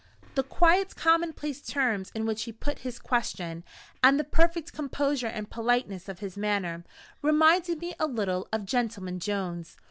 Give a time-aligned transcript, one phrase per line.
[0.33, 3.63] The quiet commonplace terms in which he put his question,
[4.03, 6.83] and the perfect composure and politeness of his manner,
[7.21, 9.77] reminded me a little of Gentleman Jones.